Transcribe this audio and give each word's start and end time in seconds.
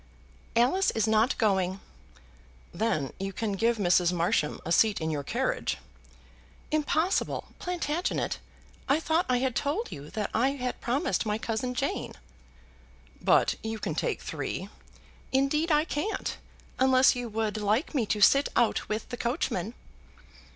"Alice 0.55 0.89
is 0.95 1.07
not 1.07 1.37
going." 1.37 1.79
"Then 2.73 3.13
you 3.19 3.31
can 3.31 3.51
give 3.51 3.77
Mrs. 3.77 4.11
Marsham 4.11 4.59
a 4.65 4.71
seat 4.71 4.99
in 4.99 5.11
your 5.11 5.21
carriage?" 5.23 5.77
"Impossible, 6.71 7.49
Plantagenet. 7.59 8.39
I 8.89 8.99
thought 8.99 9.27
I 9.29 9.37
had 9.37 9.55
told 9.55 9.91
you 9.91 10.09
that 10.09 10.31
I 10.33 10.53
had 10.53 10.81
promised 10.81 11.23
my 11.27 11.37
cousin 11.37 11.75
Jane." 11.75 12.15
"But 13.21 13.53
you 13.61 13.77
can 13.77 13.93
take 13.93 14.23
three." 14.23 14.69
"Indeed 15.31 15.71
I 15.71 15.85
can't, 15.85 16.35
unless 16.79 17.15
you 17.15 17.29
would 17.29 17.57
like 17.57 17.93
me 17.93 18.07
to 18.07 18.21
sit 18.21 18.49
out 18.55 18.89
with 18.89 19.07
the 19.09 19.17
coachman." 19.17 19.75